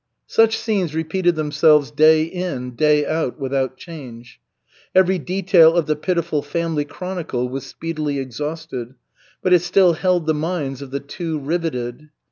[0.25, 4.41] Such scenes repeated themselves day in, day out, without change.
[4.95, 8.95] Every detail of the pitiful family chronicle was speedily exhausted,
[9.43, 12.09] but it still held the minds of the two riveted.